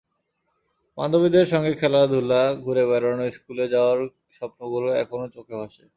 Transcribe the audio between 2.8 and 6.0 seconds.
বেড়ানো, স্কুলে যাওয়ার স্বপ্নগুলো এখনো চোখে ভাসে।